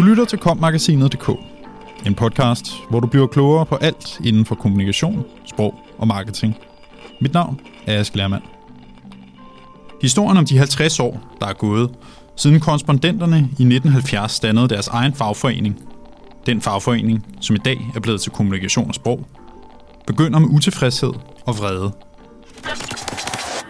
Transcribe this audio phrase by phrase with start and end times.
[0.00, 1.30] Du lytter til kommagasinet.dk,
[2.06, 6.56] en podcast, hvor du bliver klogere på alt inden for kommunikation, sprog og marketing.
[7.20, 8.42] Mit navn er Ask Lermand.
[10.02, 11.90] Historien om de 50 år, der er gået,
[12.36, 15.76] siden korrespondenterne i 1970 dannede deres egen fagforening,
[16.46, 19.26] den fagforening, som i dag er blevet til kommunikation og sprog,
[20.06, 21.12] begynder med utilfredshed
[21.46, 21.92] og vrede.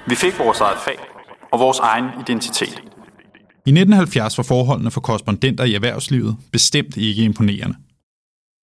[0.06, 0.98] Vi fik vores eget fag
[1.52, 2.89] og vores egen identitet.
[3.70, 7.76] I 1970 var forholdene for korrespondenter i erhvervslivet bestemt ikke imponerende.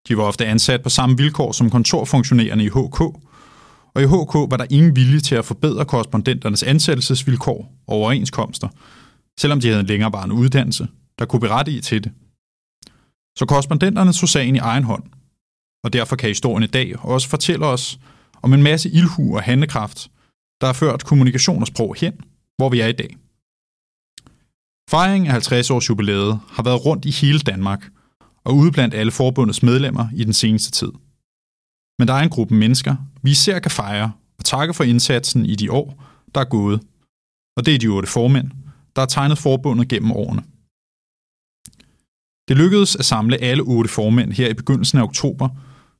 [0.08, 3.00] De var ofte ansat på samme vilkår som kontorfunktionærerne i HK,
[3.94, 8.68] og i HK var der ingen vilje til at forbedre korrespondenternes ansættelsesvilkår og overenskomster,
[9.40, 10.88] selvom de havde en længerevarende uddannelse,
[11.18, 12.12] der kunne berettige til det.
[13.38, 15.02] Så korrespondenterne tog sagen i egen hånd,
[15.84, 17.98] og derfor kan historien i dag også fortælle os
[18.42, 20.10] om en masse ildhu og handlekraft,
[20.60, 22.12] der har ført kommunikation og sprog hen,
[22.56, 23.16] hvor vi er i dag.
[24.90, 27.88] Fejringen af 50 års jubilæet har været rundt i hele Danmark
[28.44, 30.92] og ude blandt alle forbundets medlemmer i den seneste tid.
[31.98, 35.54] Men der er en gruppe mennesker, vi især kan fejre og takke for indsatsen i
[35.54, 36.80] de år, der er gået.
[37.56, 38.50] Og det er de otte formænd,
[38.96, 40.42] der har tegnet forbundet gennem årene.
[42.48, 45.48] Det lykkedes at samle alle otte formænd her i begyndelsen af oktober,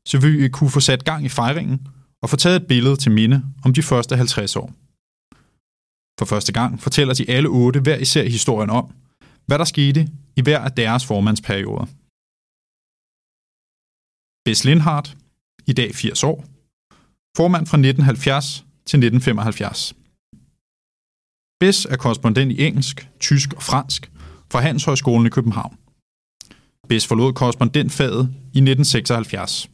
[0.09, 1.87] så vi kunne få sat gang i fejringen
[2.23, 4.73] og få taget et billede til minde om de første 50 år.
[6.19, 8.95] For første gang fortæller de alle otte hver især historien om,
[9.47, 11.87] hvad der skete i hver af deres formandsperioder.
[14.45, 15.17] Bess Lindhardt,
[15.67, 16.45] i dag 80 år,
[17.37, 18.47] formand fra 1970
[18.89, 19.95] til 1975.
[21.61, 24.13] Bess er korrespondent i engelsk, tysk og fransk
[24.53, 25.79] fra Handelshøjskolen i København.
[26.89, 28.23] Bess forlod korrespondentfaget
[28.59, 29.71] i 1976.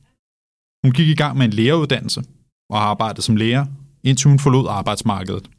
[0.85, 2.25] Hun gik i gang med en læreruddannelse
[2.70, 3.67] og arbejdede som lærer,
[4.03, 5.51] indtil hun forlod arbejdsmarkedet.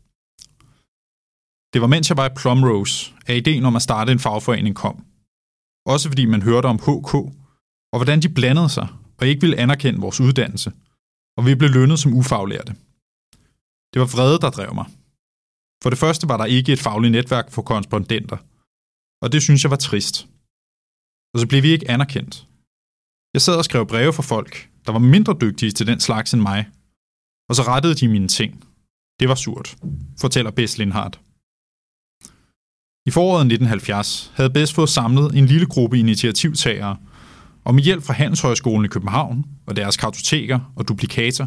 [1.73, 5.05] Det var mens jeg var i Plumrose, at ideen om at starte en fagforening kom.
[5.85, 7.13] Også fordi man hørte om HK,
[7.93, 10.71] og hvordan de blandede sig og ikke ville anerkende vores uddannelse,
[11.37, 12.73] og vi blev lønnet som ufaglærte.
[13.91, 14.85] Det var vrede, der drev mig.
[15.83, 18.37] For det første var der ikke et fagligt netværk for korrespondenter,
[19.23, 20.27] og det synes jeg var trist.
[21.33, 22.47] Og så blev vi ikke anerkendt.
[23.33, 26.41] Jeg sad og skrev breve for folk, der var mindre dygtige til den slags end
[26.41, 26.69] mig,
[27.49, 28.51] og så rettede de mine ting.
[29.19, 29.77] Det var surt,
[30.21, 31.22] fortæller Bess Lindhardt.
[33.05, 36.97] I foråret 1970 havde Bess fået samlet en lille gruppe initiativtagere,
[37.63, 41.45] og med hjælp fra Handelshøjskolen i København og deres kartoteker og duplikater,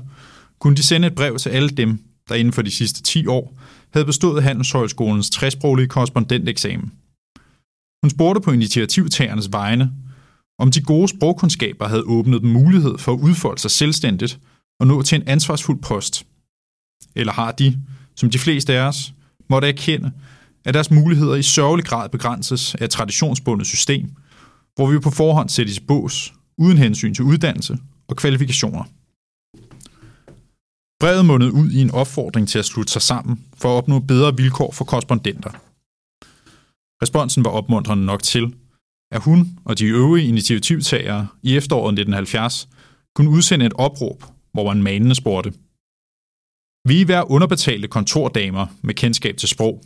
[0.59, 3.59] kunne de sende et brev til alle dem, der inden for de sidste 10 år
[3.93, 6.93] havde bestået Handelshøjskolens træsproglige korrespondenteksamen.
[8.03, 9.93] Hun spurgte på initiativtagernes vegne,
[10.59, 14.39] om de gode sprogkundskaber havde åbnet dem mulighed for at udfolde sig selvstændigt
[14.81, 16.27] og nå til en ansvarsfuld post.
[17.15, 17.79] Eller har de,
[18.17, 19.13] som de fleste af os,
[19.49, 20.13] måtte erkende,
[20.67, 24.11] at deres muligheder i sørgelig grad begrænses af et traditionsbundet system,
[24.75, 27.79] hvor vi på forhånd sættes i bås, uden hensyn til uddannelse
[28.09, 28.85] og kvalifikationer.
[31.01, 34.37] Brevet mundede ud i en opfordring til at slutte sig sammen for at opnå bedre
[34.37, 35.51] vilkår for korrespondenter.
[37.03, 38.55] Responsen var opmuntrende nok til,
[39.13, 42.69] at hun og de øvrige initiativtagere i efteråret 1970
[43.15, 45.53] kunne udsende et opråb, hvor man manende spurgte.
[46.89, 49.83] Vi er hver underbetalte kontordamer med kendskab til sprog?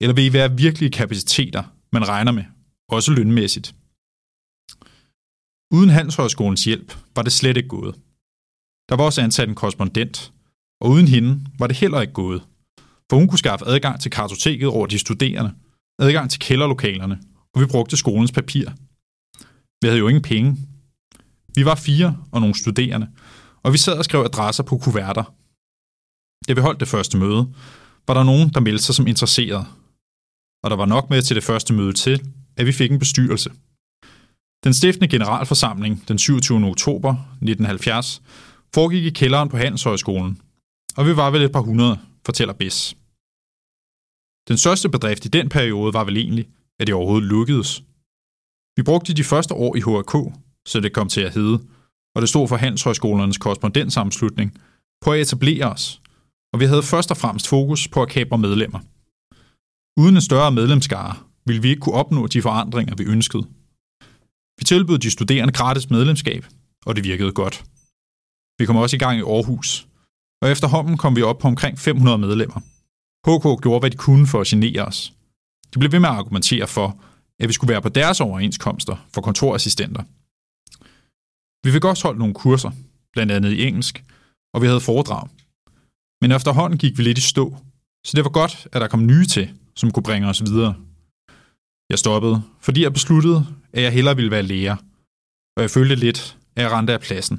[0.00, 1.62] Eller vil I være virkelige kapaciteter,
[1.92, 2.44] man regner med,
[2.88, 3.74] også lønmæssigt?
[5.76, 7.94] Uden Handelshøjskolens hjælp var det slet ikke gået.
[8.88, 10.32] Der var også ansat en korrespondent,
[10.80, 12.42] og uden hende var det heller ikke gået,
[13.10, 15.54] for hun kunne skaffe adgang til kartoteket over de studerende,
[15.98, 17.20] adgang til kælderlokalerne,
[17.54, 18.70] og vi brugte skolens papir.
[19.80, 20.56] Vi havde jo ingen penge.
[21.54, 23.08] Vi var fire og nogle studerende,
[23.62, 25.34] og vi sad og skrev adresser på kuverter.
[26.48, 27.54] Da vi holdt det første møde,
[28.06, 29.66] var der nogen, der meldte sig som interesseret,
[30.66, 32.22] og der var nok med til det første møde til,
[32.56, 33.50] at vi fik en bestyrelse.
[34.64, 36.58] Den stiftende generalforsamling den 27.
[36.58, 38.22] oktober 1970
[38.74, 40.40] foregik i kælderen på Handelshøjskolen,
[40.96, 42.96] og vi var vel et par hundrede, fortæller Bess.
[44.48, 46.48] Den største bedrift i den periode var vel egentlig,
[46.80, 47.82] at det overhovedet lukkedes.
[48.76, 50.14] Vi brugte de første år i HRK,
[50.68, 51.58] så det kom til at hedde,
[52.14, 54.58] og det stod for Handelshøjskolernes korrespondenssammenslutning,
[55.00, 56.00] på at etablere os,
[56.52, 58.80] og vi havde først og fremmest fokus på at kapre medlemmer.
[60.00, 61.16] Uden en større medlemskare
[61.46, 63.46] ville vi ikke kunne opnå de forandringer, vi ønskede.
[64.58, 66.46] Vi tilbød de studerende gratis medlemskab,
[66.86, 67.64] og det virkede godt.
[68.58, 69.88] Vi kom også i gang i Aarhus,
[70.42, 72.60] og efterhånden kom vi op på omkring 500 medlemmer.
[73.26, 75.12] HK gjorde, hvad de kunne for at genere os.
[75.74, 77.00] De blev ved med at argumentere for,
[77.40, 80.02] at vi skulle være på deres overenskomster for kontorassistenter.
[81.66, 82.70] Vi fik også holdt nogle kurser,
[83.12, 84.04] blandt andet i engelsk,
[84.54, 85.28] og vi havde foredrag.
[86.20, 87.56] Men efterhånden gik vi lidt i stå,
[88.06, 90.74] så det var godt, at der kom nye til, som kunne bringe os videre.
[91.90, 94.76] Jeg stoppede, fordi jeg besluttede, at jeg hellere ville være lærer,
[95.56, 97.36] og jeg følte lidt, at jeg rendte af pladsen.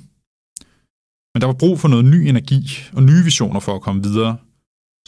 [1.31, 2.61] Men der var brug for noget ny energi
[2.93, 4.37] og nye visioner for at komme videre,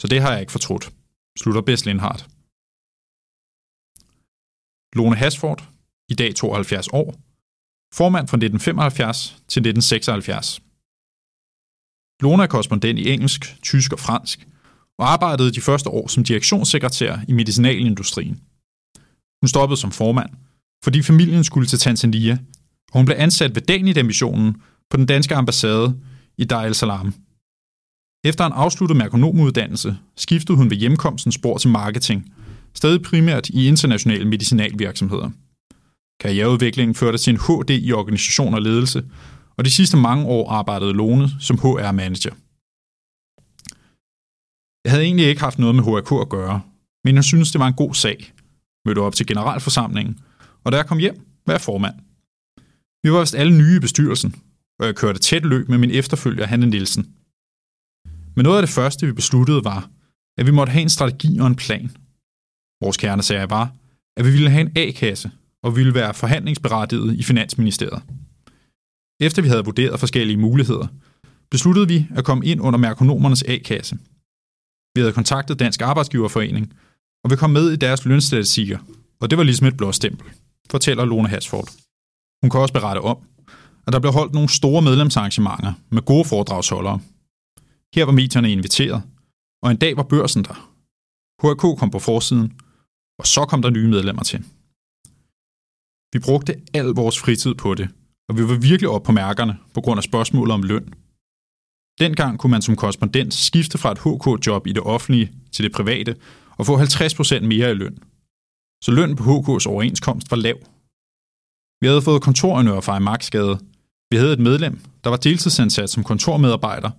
[0.00, 0.92] så det har jeg ikke fortrudt,
[1.38, 2.22] slutter Bess Lindhardt.
[4.96, 5.60] Lone Hasford,
[6.12, 7.08] i dag 72 år,
[7.94, 9.18] formand fra 1975
[9.52, 10.60] til 1976.
[12.22, 14.48] Lone er korrespondent i engelsk, tysk og fransk,
[15.00, 18.40] og arbejdede de første år som direktionssekretær i medicinalindustrien.
[19.42, 20.30] Hun stoppede som formand,
[20.84, 22.38] fordi familien skulle til Tanzania,
[22.92, 24.56] og hun blev ansat ved Danida-missionen
[24.90, 26.00] på den danske ambassade
[26.38, 27.14] i Dar es Salaam.
[28.24, 32.32] Efter en afsluttet merkonomuddannelse skiftede hun ved hjemkomsten spor til marketing,
[32.74, 35.30] stadig primært i internationale medicinalvirksomheder.
[36.20, 39.04] Karriereudviklingen førte til en HD i organisation og ledelse,
[39.56, 42.34] og de sidste mange år arbejdede Lone som HR-manager.
[44.84, 46.60] Jeg havde egentlig ikke haft noget med HRK at gøre,
[47.04, 48.32] men jeg synes, det var en god sag.
[48.86, 50.18] Mødte op til generalforsamlingen,
[50.64, 51.94] og da jeg kom hjem, var jeg formand.
[53.02, 54.34] Vi var vist alle nye i bestyrelsen,
[54.78, 57.14] og jeg kørte tæt løb med min efterfølger, Hanne Nielsen.
[58.36, 59.90] Men noget af det første, vi besluttede, var,
[60.38, 61.90] at vi måtte have en strategi og en plan.
[62.82, 63.72] Vores kernesager var,
[64.16, 65.30] at vi ville have en A-kasse,
[65.62, 68.02] og vi ville være forhandlingsberettiget i Finansministeriet.
[69.20, 70.86] Efter vi havde vurderet forskellige muligheder,
[71.50, 73.98] besluttede vi at komme ind under merkonomernes A-kasse.
[74.94, 76.72] Vi havde kontaktet Dansk Arbejdsgiverforening,
[77.24, 78.78] og vi kom med i deres lønstatistikker,
[79.20, 80.26] og det var ligesom et blåstempel,
[80.70, 81.68] fortæller Lone Hasford.
[82.42, 83.18] Hun kan også berette om,
[83.86, 87.00] at der blev holdt nogle store medlemsarrangementer med gode foredragsholdere.
[87.94, 89.02] Her var medierne inviteret,
[89.62, 90.70] og en dag var børsen der.
[91.42, 92.52] HRK kom på forsiden,
[93.18, 94.44] og så kom der nye medlemmer til.
[96.12, 97.88] Vi brugte al vores fritid på det,
[98.28, 100.94] og vi var virkelig op på mærkerne på grund af spørgsmålet om løn.
[102.00, 106.16] Dengang kunne man som korrespondent skifte fra et HK-job i det offentlige til det private
[106.58, 107.98] og få 50% mere i løn.
[108.84, 110.58] Så løn på HK's overenskomst var lav.
[111.80, 113.58] Vi havde fået kontorernører fra Maxgade.
[114.10, 116.90] Vi havde et medlem, der var deltidsansat som kontormedarbejder,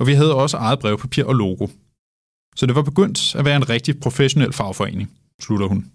[0.00, 1.66] og vi havde også eget brevpapir og logo.
[2.56, 5.90] Så det var begyndt at være en rigtig professionel fagforening, slutter hun.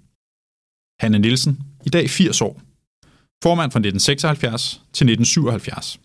[1.01, 2.61] Hanne Nielsen, i dag 80 år.
[3.43, 4.61] Formand fra 1976
[4.93, 5.99] til 1977.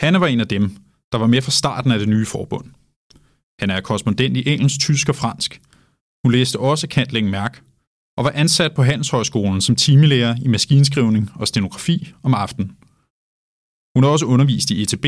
[0.00, 0.64] Han var en af dem,
[1.12, 2.66] der var med fra starten af det nye forbund.
[3.60, 5.60] Han er korrespondent i engelsk, tysk og fransk.
[6.24, 7.62] Hun læste også Kantling Mærk
[8.16, 12.76] og var ansat på Handelshøjskolen som timelærer i maskinskrivning og stenografi om aftenen.
[13.94, 15.06] Hun har også undervist i ETB,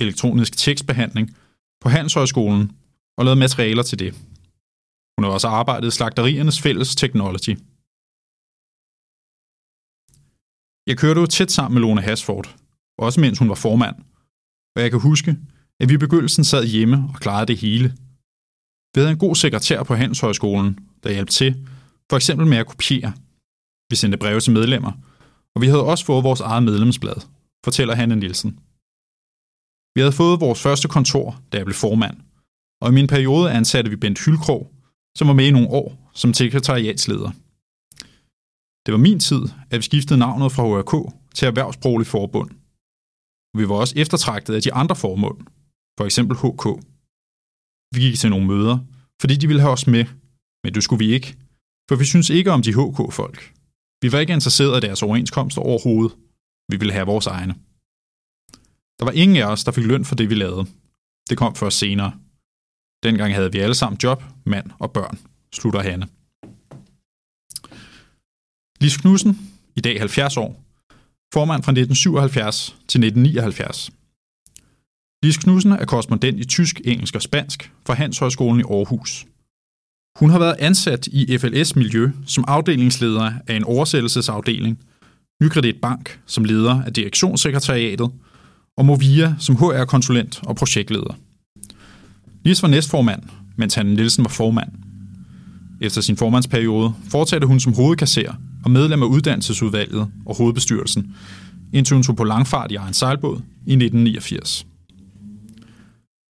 [0.00, 1.36] elektronisk tekstbehandling,
[1.80, 2.72] på Handelshøjskolen
[3.18, 4.12] og lavet materialer til det.
[5.16, 7.54] Hun har også arbejdet i Slagteriernes Fælles Technology.
[10.86, 12.56] Jeg kørte jo tæt sammen med Lone Hasford,
[12.98, 13.96] også mens hun var formand,
[14.76, 15.36] og jeg kan huske,
[15.80, 17.88] at vi i begyndelsen sad hjemme og klarede det hele.
[18.94, 21.68] Vi havde en god sekretær på Handelshøjskolen, der hjalp til,
[22.10, 23.12] for eksempel med at kopiere.
[23.90, 24.92] Vi sendte breve til medlemmer,
[25.54, 27.18] og vi havde også fået vores eget medlemsblad,
[27.64, 28.58] fortæller Hanne Nielsen.
[29.94, 32.16] Vi havde fået vores første kontor, da jeg blev formand,
[32.82, 34.72] og i min periode ansatte vi Bent Hylkrog,
[35.18, 37.30] som var med i nogle år som sekretariatsleder.
[38.86, 42.50] Det var min tid, at vi skiftede navnet fra HRK til Erhvervsbroglig Forbund.
[43.58, 45.46] Vi var også eftertragtet af de andre formål,
[45.98, 46.64] for eksempel HK.
[47.94, 48.78] Vi gik til nogle møder,
[49.20, 50.04] fordi de ville have os med,
[50.64, 51.36] men det skulle vi ikke,
[51.88, 53.54] for vi synes ikke om de HK-folk.
[54.02, 56.16] Vi var ikke interesseret i deres overenskomster overhovedet.
[56.68, 57.54] Vi ville have vores egne.
[58.98, 60.66] Der var ingen af os, der fik løn for det, vi lavede.
[61.30, 62.12] Det kom først senere.
[63.02, 65.18] Dengang havde vi alle sammen job, mand og børn,
[65.52, 66.08] slutter Hanne.
[68.80, 70.64] Lis Knudsen, i dag 70 år,
[71.32, 73.90] formand fra 1977 til 1979.
[75.22, 79.26] Lis Knudsen er korrespondent i tysk, engelsk og spansk fra Handelshøjskolen i Aarhus.
[80.18, 84.78] Hun har været ansat i FLS Miljø som afdelingsleder af en oversættelsesafdeling,
[85.42, 88.10] Nykredit Bank som leder af direktionssekretariatet
[88.76, 91.18] og Movia som HR-konsulent og projektleder.
[92.44, 93.22] Lis var næstformand,
[93.56, 94.72] mens han Nielsen var formand.
[95.80, 98.32] Efter sin formandsperiode fortsatte hun som hovedkasser
[98.64, 101.14] og medlem af uddannelsesudvalget og hovedbestyrelsen,
[101.72, 104.66] indtil hun tog på langfart i egen sejlbåd i 1989.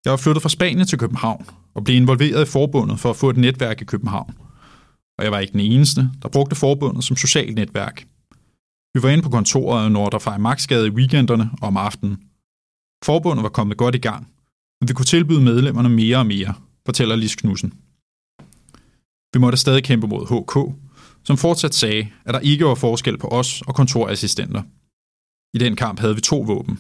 [0.05, 3.31] Jeg var flyttet fra Spanien til København og blev involveret i forbundet for at få
[3.31, 4.35] et netværk i København.
[5.19, 8.07] Og jeg var ikke den eneste, der brugte forbundet som socialt netværk.
[8.95, 12.19] Vi var inde på kontoret i Nordre Magtsgade i weekenderne og om aftenen.
[13.05, 14.29] Forbundet var kommet godt i gang,
[14.81, 16.55] og vi kunne tilbyde medlemmerne mere og mere,
[16.87, 17.73] fortæller Lis Knudsen.
[19.35, 20.75] Vi måtte stadig kæmpe mod HK,
[21.25, 24.62] som fortsat sagde, at der ikke var forskel på os og kontorassistenter.
[25.57, 26.79] I den kamp havde vi to våben.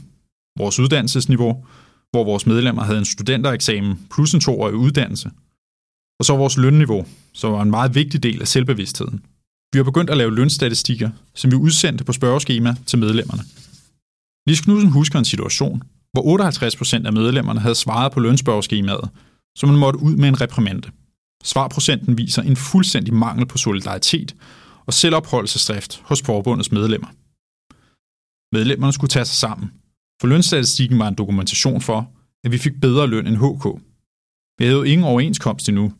[0.58, 1.64] Vores uddannelsesniveau,
[2.10, 5.30] hvor vores medlemmer havde en studentereksamen plus en toårig uddannelse,
[6.18, 9.24] Og så vores lønniveau, som var en meget vigtig del af selvbevidstheden.
[9.72, 13.42] Vi har begyndt at lave lønstatistikker, som vi udsendte på spørgeskema til medlemmerne.
[14.46, 15.82] Lis Knudsen husker en situation,
[16.12, 19.08] hvor 58 procent af medlemmerne havde svaret på lønspørgeskemaet,
[19.58, 20.88] så man måtte ud med en reprimande.
[21.42, 24.36] Svarprocenten viser en fuldstændig mangel på solidaritet
[24.86, 27.08] og selvopholdelsesdrift hos forbundets medlemmer.
[28.54, 29.72] Medlemmerne skulle tage sig sammen,
[30.20, 32.10] for lønstatistikken var en dokumentation for,
[32.44, 33.82] at vi fik bedre løn end HK.
[34.58, 35.92] Vi havde jo ingen overenskomst endnu,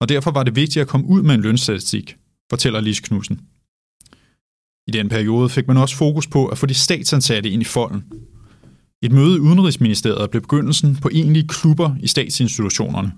[0.00, 2.16] og derfor var det vigtigt at komme ud med en lønstatistik,
[2.50, 3.40] fortæller Lis Knudsen.
[4.88, 8.04] I den periode fik man også fokus på at få de statsansatte ind i folden.
[9.02, 13.12] Et møde i Udenrigsministeriet blev begyndelsen på egentlige klubber i statsinstitutionerne.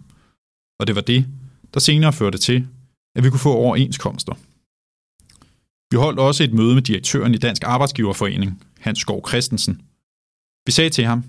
[0.80, 1.26] Og det var det,
[1.75, 2.66] der senere førte til,
[3.16, 4.34] at vi kunne få overenskomster.
[5.90, 9.82] Vi holdt også et møde med direktøren i Dansk Arbejdsgiverforening, Hans Skov Christensen.
[10.66, 11.25] Vi sagde til ham,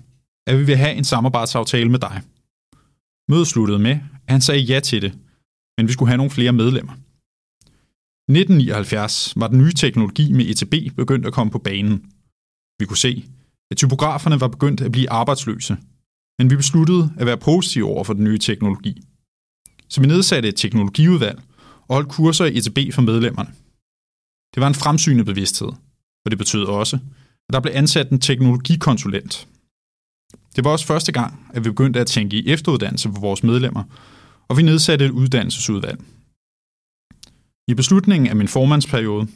[0.46, 2.22] at vi vil have en samarbejdsaftale med dig.
[3.28, 5.18] Mødet sluttede med, at han sagde ja til det,
[5.78, 6.92] men vi skulle have nogle flere medlemmer.
[6.92, 12.12] 1979 var den nye teknologi med ETB begyndt at komme på banen.
[12.78, 13.24] Vi kunne se,
[13.70, 15.76] at typograferne var begyndt at blive arbejdsløse,
[16.38, 19.02] men vi besluttede at være positive over for den nye teknologi.
[19.90, 21.40] Så vi nedsatte et teknologiudvalg
[21.88, 23.50] og holdt kurser i ETB for medlemmerne.
[24.54, 25.68] Det var en fremsynet bevidsthed,
[26.24, 26.96] og det betød også,
[27.48, 29.48] at der blev ansat en teknologikonsulent.
[30.56, 33.84] Det var også første gang, at vi begyndte at tænke i efteruddannelse for vores medlemmer,
[34.48, 36.00] og vi nedsatte et uddannelsesudvalg.
[37.68, 39.28] I beslutningen af min formandsperiode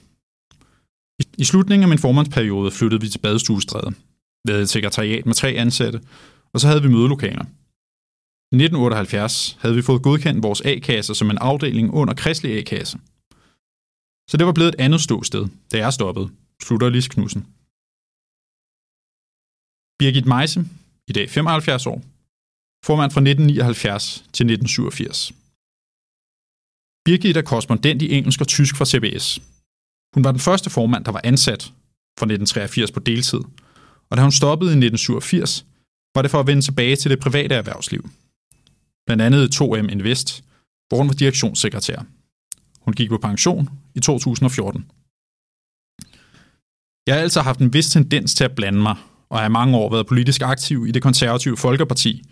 [1.39, 3.95] i slutningen af min formandsperiode flyttede vi til Badestuestræde.
[4.45, 6.01] Vi havde et sekretariat med tre ansatte,
[6.53, 7.45] og så havde vi mødelokaler.
[8.55, 12.99] I 1978 havde vi fået godkendt vores A-kasse som en afdeling under Kristelig A-kasse.
[14.31, 16.29] Så det var blevet et andet ståsted, da jeg stoppede,
[16.63, 17.43] slutter Lis Knudsen.
[19.99, 20.61] Birgit Meise,
[21.11, 21.99] i dag 75 år,
[22.89, 24.05] formand fra 1979
[24.37, 25.33] til 1987.
[27.05, 29.27] Birgit er korrespondent i engelsk og tysk fra CBS.
[30.15, 31.63] Hun var den første formand, der var ansat
[32.19, 33.43] fra 1983 på deltid,
[34.11, 35.67] og da hun stoppede i 1987,
[36.15, 38.05] var det for at vende tilbage til det private erhvervsliv.
[39.07, 40.45] Blandt andet 2M Invest,
[40.89, 41.99] hvor hun var direktionssekretær.
[42.81, 44.91] Hun gik på pension i 2014.
[47.07, 48.97] Jeg har altså haft en vis tendens til at blande mig,
[49.29, 52.23] og har i mange år været politisk aktiv i det konservative Folkeparti,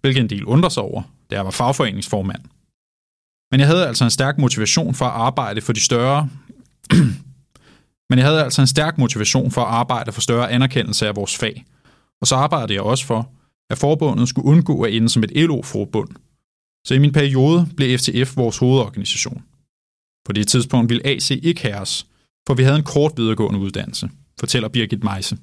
[0.00, 2.42] hvilket en del undrer sig over, da jeg var fagforeningsformand.
[3.50, 6.28] Men jeg havde altså en stærk motivation for at arbejde for de større
[8.10, 11.36] men jeg havde altså en stærk motivation for at arbejde for større anerkendelse af vores
[11.36, 11.64] fag.
[12.20, 13.30] Og så arbejdede jeg også for,
[13.70, 16.08] at forbundet skulle undgå at ende som et LO-forbund.
[16.86, 19.42] Så i min periode blev FTF vores hovedorganisation.
[20.24, 22.06] På det tidspunkt ville AC ikke have os,
[22.46, 24.10] for vi havde en kort videregående uddannelse,
[24.40, 25.38] fortæller Birgit Meise.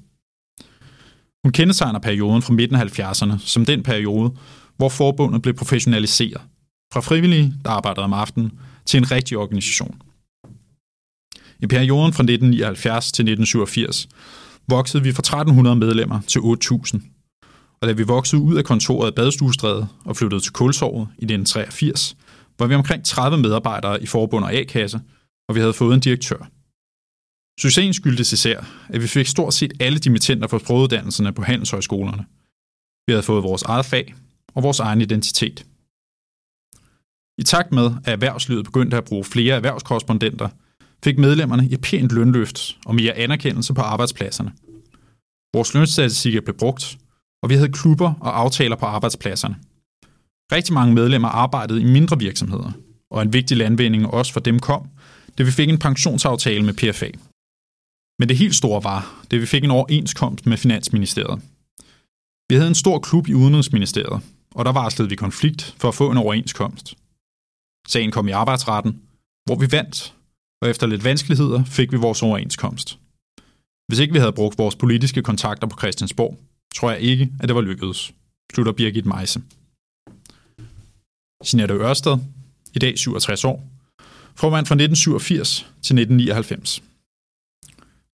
[1.44, 4.36] Hun kendetegner perioden fra midten af 70'erne som den periode,
[4.76, 6.40] hvor forbundet blev professionaliseret.
[6.92, 8.52] Fra frivillige, der arbejdede om aftenen,
[8.86, 10.02] til en rigtig organisation.
[11.62, 14.08] I perioden fra 1979 til 1987
[14.68, 17.02] voksede vi fra 1300 medlemmer til 8000.
[17.80, 22.16] Og da vi voksede ud af kontoret i Badestuestræde og flyttede til Kulsåret i 1983,
[22.58, 25.00] var vi omkring 30 medarbejdere i forbund og A-kasse,
[25.48, 26.50] og vi havde fået en direktør.
[27.60, 32.24] Succesen skyldtes især, at vi fik stort set alle dimittenter fra sproguddannelserne på handelshøjskolerne.
[33.06, 34.14] Vi havde fået vores eget fag
[34.54, 35.66] og vores egen identitet.
[37.38, 40.48] I takt med, at erhvervslivet begyndte at bruge flere erhvervskorrespondenter,
[41.04, 44.52] fik medlemmerne et pænt lønløft og mere anerkendelse på arbejdspladserne.
[45.54, 46.98] Vores lønstatistikker blev brugt,
[47.42, 49.56] og vi havde klubber og aftaler på arbejdspladserne.
[50.52, 52.72] Rigtig mange medlemmer arbejdede i mindre virksomheder,
[53.10, 54.88] og en vigtig landvinding også for dem kom,
[55.38, 57.10] da vi fik en pensionsaftale med PFA.
[58.18, 61.42] Men det helt store var, da vi fik en overenskomst med Finansministeriet.
[62.48, 64.22] Vi havde en stor klub i Udenrigsministeriet,
[64.54, 66.94] og der varslede vi konflikt for at få en overenskomst.
[67.88, 69.02] Sagen kom i arbejdsretten,
[69.46, 70.14] hvor vi vandt,
[70.62, 72.98] og efter lidt vanskeligheder fik vi vores overenskomst.
[73.88, 76.38] Hvis ikke vi havde brugt vores politiske kontakter på Christiansborg,
[76.74, 78.12] tror jeg ikke, at det var lykkedes,
[78.54, 79.42] slutter Birgit Meise.
[81.52, 82.18] Jeanette Ørsted,
[82.74, 83.68] i dag 67 år,
[84.34, 86.82] formand fra 1987 til 1999.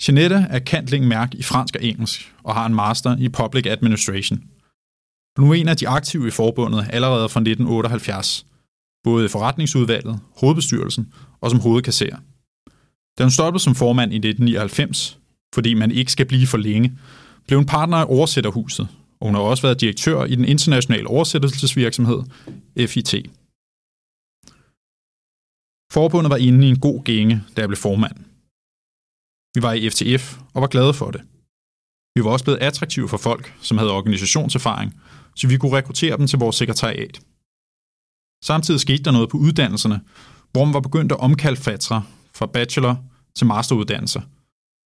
[0.09, 4.45] Jeanette er kantling mærk i fransk og engelsk og har en master i Public Administration.
[5.39, 8.47] Hun er en af de aktive i forbundet allerede fra 1978,
[9.05, 12.17] både i forretningsudvalget, hovedbestyrelsen og som hovedkasserer.
[13.19, 15.19] Da hun stoppede som formand i 1999,
[15.55, 16.99] fordi man ikke skal blive for længe,
[17.47, 18.89] blev en partner af Oversætterhuset,
[19.21, 22.23] og hun har også været direktør i den internationale oversættelsesvirksomhed
[22.89, 23.15] FIT.
[25.93, 28.17] Forbundet var inde i en god gænge, da jeg blev formand.
[29.55, 30.25] Vi var i FTF
[30.55, 31.23] og var glade for det.
[32.17, 35.01] Vi var også blevet attraktive for folk, som havde organisationserfaring,
[35.37, 37.21] så vi kunne rekruttere dem til vores sekretariat.
[38.45, 40.01] Samtidig skete der noget på uddannelserne,
[40.53, 42.97] hvor man var begyndt at omkalfatre fra bachelor
[43.37, 44.21] til masteruddannelser.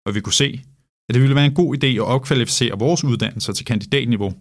[0.06, 0.64] Og vi kunne se,
[1.08, 4.34] at det ville være en god idé at opkvalificere vores uddannelser til kandidatniveau.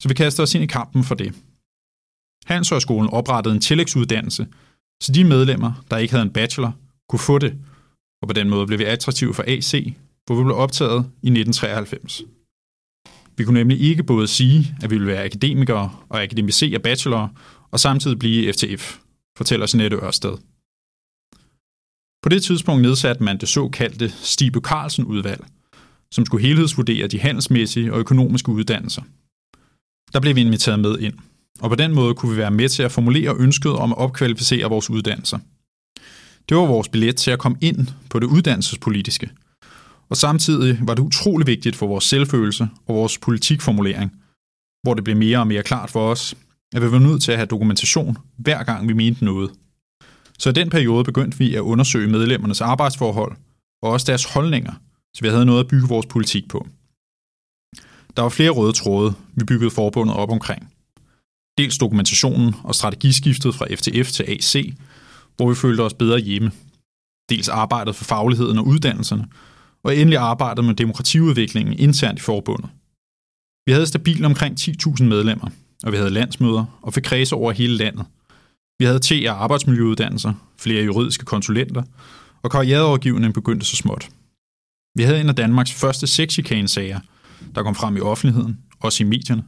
[0.00, 1.34] Så vi kaster os ind i kampen for det.
[2.46, 4.46] Handelshøjskolen oprettede en tillægsuddannelse,
[5.02, 6.72] så de medlemmer, der ikke havde en bachelor,
[7.08, 7.58] kunne få det,
[8.22, 9.94] og på den måde blev vi attraktive for AC,
[10.26, 12.22] hvor vi blev optaget i 1993.
[13.36, 17.28] Vi kunne nemlig ikke både sige, at vi ville være akademikere og akademisere bachelor,
[17.70, 18.98] og samtidig blive FTF,
[19.36, 20.36] fortæller Jeanette Ørsted.
[22.22, 25.44] På det tidspunkt nedsatte man det såkaldte Stibe Carlsen-udvalg,
[26.14, 29.02] som skulle helhedsvurdere de handelsmæssige og økonomiske uddannelser.
[30.12, 31.14] Der blev vi inviteret med ind,
[31.60, 34.68] og på den måde kunne vi være med til at formulere ønsket om at opkvalificere
[34.68, 35.38] vores uddannelser.
[36.48, 39.30] Det var vores billet til at komme ind på det uddannelsespolitiske,
[40.08, 44.12] og samtidig var det utrolig vigtigt for vores selvfølelse og vores politikformulering,
[44.82, 46.34] hvor det blev mere og mere klart for os,
[46.74, 49.50] at vi var nødt til at have dokumentation, hver gang vi mente noget.
[50.38, 53.36] Så i den periode begyndte vi at undersøge medlemmernes arbejdsforhold
[53.82, 54.72] og også deres holdninger,
[55.14, 56.66] så vi havde noget at bygge vores politik på.
[58.16, 60.72] Der var flere røde tråde, vi byggede forbundet op omkring.
[61.58, 64.74] Dels dokumentationen og strategiskiftet fra FTF til AC,
[65.36, 66.52] hvor vi følte os bedre hjemme.
[67.30, 69.26] Dels arbejdet for fagligheden og uddannelserne,
[69.82, 72.70] og endelig arbejdet med demokratiudviklingen internt i forbundet.
[73.66, 75.48] Vi havde stabilt omkring 10.000 medlemmer,
[75.84, 78.04] og vi havde landsmøder og fik kredse over hele landet.
[78.78, 81.82] Vi havde T- og arbejdsmiljøuddannelser, flere juridiske konsulenter,
[82.42, 84.08] og karriereovergivningen begyndte så småt.
[84.94, 87.00] Vi havde en af Danmarks første sexchikane-sager,
[87.54, 89.44] der kom frem i offentligheden, også i medierne.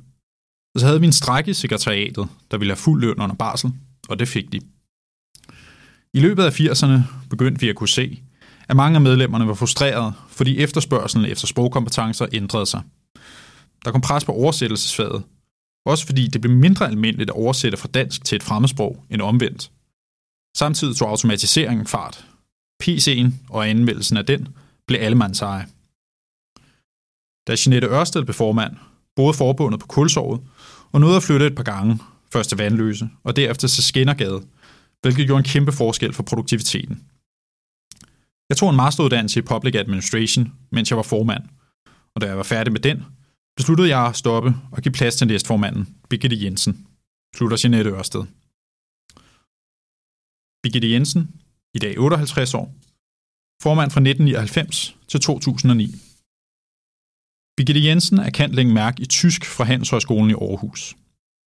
[0.75, 3.73] Og så havde vi en strække i sekretariatet, der ville have fuld løn under barsel,
[4.09, 4.61] og det fik de.
[6.15, 8.23] I løbet af 80'erne begyndte vi at kunne se,
[8.69, 12.83] at mange af medlemmerne var frustrerede, fordi efterspørgselen efter sprogkompetencer ændrede sig.
[13.85, 15.23] Der kom pres på oversættelsesfaget,
[15.87, 19.71] også fordi det blev mindre almindeligt at oversætte fra dansk til et fremmedsprog end omvendt.
[20.57, 22.27] Samtidig tog automatiseringen fart.
[22.83, 24.49] PC'en og anmeldelsen af den
[24.87, 25.67] blev allemands eje.
[27.47, 28.77] Da Jeanette Ørsted blev formand,
[29.16, 30.40] boede forbundet på Kulsåret,
[30.92, 31.99] og nåede at flytte et par gange,
[32.33, 34.42] først til Vandløse og derefter til Skinnergade,
[35.03, 37.03] hvilket gjorde en kæmpe forskel for produktiviteten.
[38.49, 41.42] Jeg tog en masteruddannelse i Public Administration, mens jeg var formand,
[42.14, 43.05] og da jeg var færdig med den,
[43.57, 46.87] besluttede jeg at stoppe og give plads til næstformanden, Birgitte Jensen,
[47.37, 48.25] slutter Jeanette Ørsted.
[50.62, 51.40] Birgitte Jensen,
[51.75, 52.75] i dag 58 år,
[53.62, 55.94] formand fra 1999 til 2009.
[57.57, 60.96] Birgitte Jensen er kendt mærk i tysk fra Handelshøjskolen i Aarhus.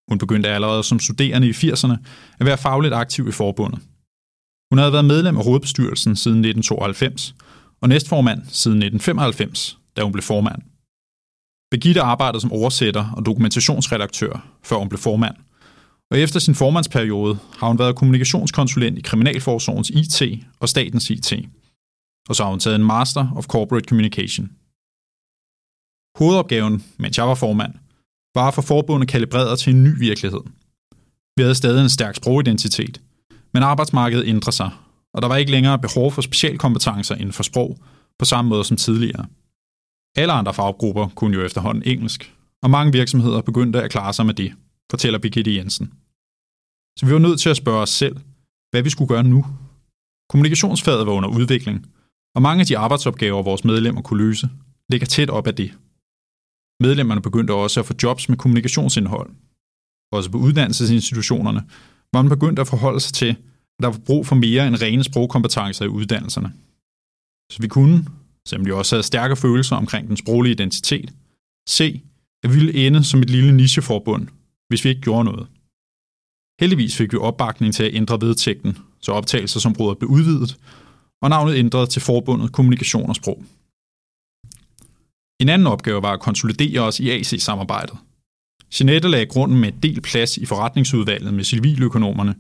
[0.10, 1.96] Hun begyndte allerede som studerende i 80'erne
[2.40, 3.80] at være fagligt aktiv i forbundet.
[4.72, 7.36] Hun havde været medlem af hovedbestyrelsen siden 1992
[7.82, 10.62] og næstformand siden 1995, da hun blev formand.
[11.72, 15.36] Birgitte arbejdede som oversætter og dokumentationsredaktør, før hun blev formand.
[16.12, 20.22] Og efter sin formandsperiode har hun været kommunikationskonsulent i Kriminalforsorgens IT
[20.60, 21.34] og statens IT.
[22.30, 24.52] Og så har hun taget en Master of Corporate Communication.
[26.18, 27.74] Hovedopgaven, mens jeg var formand,
[28.36, 30.42] var at få forbundet kalibreret til en ny virkelighed.
[31.38, 33.02] Vi havde stadig en stærk sprogidentitet,
[33.54, 34.72] men arbejdsmarkedet ændrede sig,
[35.14, 37.78] og der var ikke længere behov for specialkompetencer inden for sprog,
[38.20, 39.26] på samme måde som tidligere.
[40.18, 42.34] Alle andre faggrupper kunne jo efterhånden engelsk,
[42.64, 44.54] og mange virksomheder begyndte at klare sig med det,
[44.92, 45.94] fortæller Birgitte Jensen.
[47.00, 48.18] Så vi var nødt til at spørge os selv,
[48.72, 49.46] hvad vi skulle gøre nu.
[50.30, 51.86] Kommunikationsfaget var under udvikling,
[52.36, 54.50] og mange af de arbejdsopgaver, vores medlemmer kunne løse,
[54.90, 55.72] ligger tæt op af det.
[56.80, 59.30] Medlemmerne begyndte også at få jobs med kommunikationsindhold.
[60.12, 61.64] Også på uddannelsesinstitutionerne
[62.14, 65.04] var man begyndt at forholde sig til, at der var brug for mere end rene
[65.04, 66.54] sprogkompetencer i uddannelserne.
[67.52, 68.06] Så vi kunne,
[68.48, 71.14] selvom vi også havde stærke følelser omkring den sproglige identitet,
[71.68, 72.02] se,
[72.44, 74.28] at vi ville ende som et lille nicheforbund,
[74.68, 75.48] hvis vi ikke gjorde noget.
[76.60, 80.58] Heldigvis fik vi opbakning til at ændre vedtægten, så optagelser som blev udvidet,
[81.22, 83.44] og navnet ændret til Forbundet Kommunikation og Sprog.
[85.40, 87.98] En anden opgave var at konsolidere os i AC-samarbejdet.
[88.80, 92.36] Jeanette lagde grunden med et del plads i forretningsudvalget med civiløkonomerne.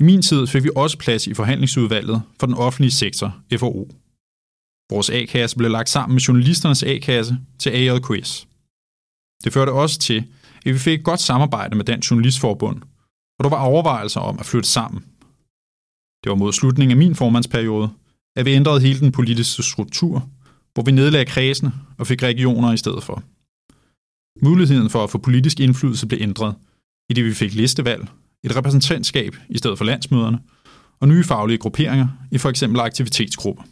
[0.00, 3.88] I min tid fik vi også plads i forhandlingsudvalget for den offentlige sektor, FOO.
[4.90, 8.48] Vores A-kasse blev lagt sammen med journalisternes A-kasse til AJQS.
[9.44, 10.24] Det førte også til,
[10.66, 12.82] at vi fik et godt samarbejde med Dansk Journalistforbund,
[13.38, 15.04] og der var overvejelser om at flytte sammen.
[16.24, 17.90] Det var mod slutningen af min formandsperiode,
[18.36, 20.28] at vi ændrede hele den politiske struktur,
[20.74, 23.22] hvor vi nedlagde kredsene og fik regioner i stedet for.
[24.42, 26.54] Muligheden for at få politisk indflydelse blev ændret,
[27.10, 28.08] i det vi fik listevalg,
[28.44, 30.38] et repræsentantskab i stedet for landsmøderne,
[31.00, 32.50] og nye faglige grupperinger i f.eks.
[32.50, 33.62] eksempel aktivitetsgrupper.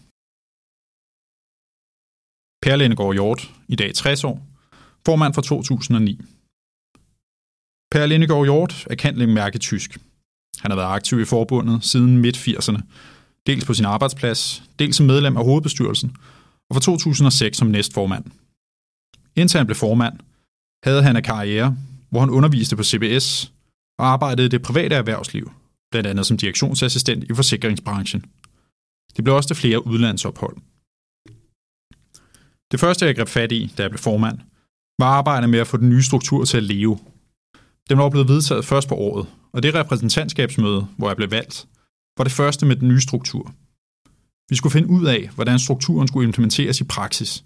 [2.62, 4.46] Per Lindegård Hjort, i dag 60 år,
[5.07, 6.20] formand for 2009.
[7.90, 9.98] Per Lindegård Hjort er kendt mærke tysk.
[10.59, 12.81] Han har været aktiv i forbundet siden midt-80'erne,
[13.46, 16.16] dels på sin arbejdsplads, dels som medlem af hovedbestyrelsen,
[16.70, 18.24] og fra 2006 som næstformand.
[19.37, 20.18] Indtil han blev formand,
[20.85, 21.76] havde han en karriere,
[22.11, 23.52] hvor han underviste på CBS
[23.98, 25.52] og arbejdede i det private erhvervsliv,
[25.90, 28.24] blandt andet som direktionsassistent i forsikringsbranchen.
[29.16, 30.57] Det blev også til flere udlandsophold.
[32.72, 34.38] Det første, jeg greb fat i, da jeg blev formand,
[34.98, 36.98] var arbejdet med at få den nye struktur til at leve.
[37.88, 41.66] Den var blevet vedtaget først på året, og det repræsentantskabsmøde, hvor jeg blev valgt,
[42.16, 43.55] var det første med den nye struktur.
[44.50, 47.44] Vi skulle finde ud af, hvordan strukturen skulle implementeres i praksis.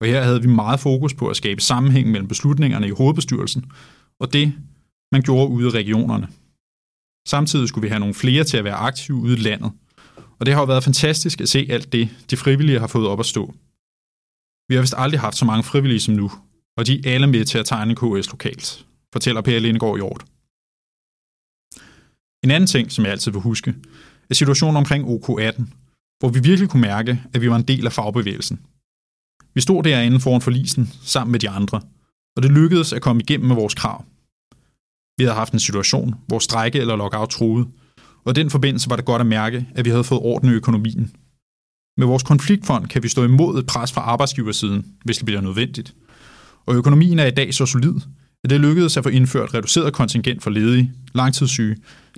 [0.00, 3.64] Og her havde vi meget fokus på at skabe sammenhæng mellem beslutningerne i hovedbestyrelsen
[4.20, 4.52] og det,
[5.12, 6.28] man gjorde ude i regionerne.
[7.28, 9.72] Samtidig skulle vi have nogle flere til at være aktive ude i landet.
[10.38, 13.20] Og det har jo været fantastisk at se alt det, de frivillige har fået op
[13.20, 13.54] at stå.
[14.68, 16.30] Vi har vist aldrig haft så mange frivillige som nu,
[16.76, 20.24] og de er alle med til at tegne KS lokalt, fortæller Per Lindegård Hjort.
[22.46, 23.74] En anden ting, som jeg altid vil huske,
[24.30, 25.62] er situationen omkring OK18,
[26.18, 28.60] hvor vi virkelig kunne mærke, at vi var en del af fagbevægelsen.
[29.54, 31.80] Vi stod derinde foran forlisen sammen med de andre,
[32.36, 34.04] og det lykkedes at komme igennem med vores krav.
[35.18, 37.66] Vi havde haft en situation, hvor strække eller lockout truede,
[38.24, 40.52] og i den forbindelse var det godt at mærke, at vi havde fået orden i
[40.52, 41.16] økonomien.
[41.98, 45.94] Med vores konfliktfond kan vi stå imod et pres fra arbejdsgiversiden, hvis det bliver nødvendigt.
[46.66, 48.00] Og økonomien er i dag så solid,
[48.44, 51.76] at det lykkedes at få indført reduceret kontingent for ledige, langtidssyge,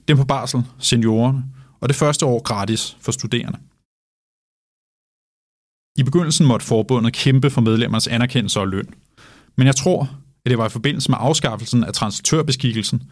[0.08, 1.44] dem på barsel, seniorerne,
[1.80, 3.58] og det første år gratis for studerende.
[5.98, 8.94] I begyndelsen måtte forbundet kæmpe for medlemmernes anerkendelse og løn.
[9.56, 10.02] Men jeg tror,
[10.44, 13.02] at det var i forbindelse med afskaffelsen af translatørbeskikkelsen,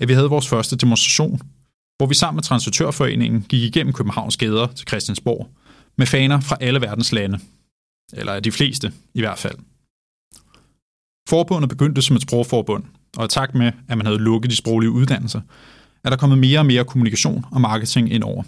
[0.00, 1.40] at vi havde vores første demonstration,
[1.96, 5.50] hvor vi sammen med Translatørforeningen gik igennem Københavns gader til Christiansborg
[5.98, 7.38] med faner fra alle verdens lande.
[8.12, 9.58] Eller de fleste i hvert fald.
[11.28, 12.84] Forbundet begyndte som et sprogforbund,
[13.16, 15.40] og i takt med, at man havde lukket de sproglige uddannelser,
[16.04, 18.42] er der kommet mere og mere kommunikation og marketing ind over.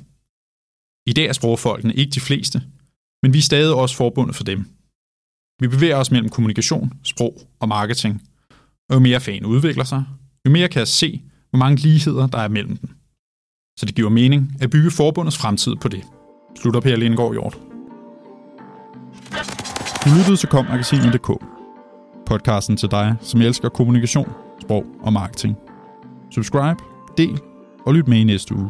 [1.06, 2.62] I dag er sprogfolkene ikke de fleste,
[3.22, 4.64] men vi er stadig også forbundet for dem.
[5.60, 8.22] Vi bevæger os mellem kommunikation, sprog og marketing,
[8.88, 10.04] og jo mere fagene udvikler sig,
[10.46, 12.90] jo mere kan jeg se, hvor mange ligheder der er mellem dem.
[13.78, 16.02] Så det giver mening at bygge forbundets fremtid på det.
[16.60, 17.58] Slutter Per Lindgaard Hjort.
[20.04, 21.57] Du lyttede til kommagasinet.dk.
[22.28, 25.56] Podcasten til dig, som elsker kommunikation, sprog og marketing.
[26.30, 26.76] Subscribe,
[27.18, 27.40] del
[27.86, 28.68] og lyt med i næste uge.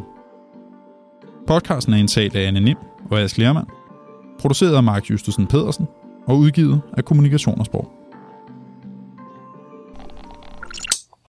[1.47, 2.77] Podcasten er indtalt af Anne Nim
[3.11, 3.67] og Ask Lermand,
[4.39, 5.87] produceret af Mark Justusen Pedersen
[6.27, 7.98] og udgivet af Kommunikation og Sprog.